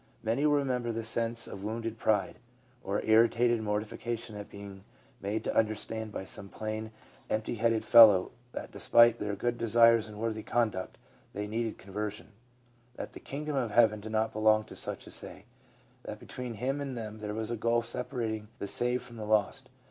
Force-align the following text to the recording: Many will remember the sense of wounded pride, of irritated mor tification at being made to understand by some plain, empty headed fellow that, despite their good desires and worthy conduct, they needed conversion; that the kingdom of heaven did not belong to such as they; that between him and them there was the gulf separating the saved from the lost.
Many 0.23 0.47
will 0.47 0.55
remember 0.55 0.91
the 0.91 1.03
sense 1.03 1.45
of 1.45 1.63
wounded 1.63 1.99
pride, 1.99 2.39
of 2.83 3.03
irritated 3.07 3.61
mor 3.61 3.79
tification 3.81 4.35
at 4.35 4.49
being 4.49 4.83
made 5.21 5.43
to 5.43 5.55
understand 5.55 6.11
by 6.11 6.25
some 6.25 6.49
plain, 6.49 6.89
empty 7.29 7.53
headed 7.53 7.85
fellow 7.85 8.31
that, 8.51 8.71
despite 8.71 9.19
their 9.19 9.35
good 9.35 9.59
desires 9.59 10.07
and 10.07 10.17
worthy 10.17 10.41
conduct, 10.41 10.97
they 11.33 11.45
needed 11.45 11.77
conversion; 11.77 12.31
that 12.95 13.11
the 13.13 13.19
kingdom 13.19 13.55
of 13.55 13.69
heaven 13.69 13.99
did 13.99 14.11
not 14.11 14.33
belong 14.33 14.63
to 14.63 14.75
such 14.75 15.05
as 15.05 15.21
they; 15.21 15.45
that 16.01 16.17
between 16.17 16.55
him 16.55 16.81
and 16.81 16.97
them 16.97 17.19
there 17.19 17.35
was 17.35 17.49
the 17.49 17.55
gulf 17.55 17.85
separating 17.85 18.47
the 18.57 18.65
saved 18.65 19.03
from 19.03 19.17
the 19.17 19.25
lost. 19.27 19.69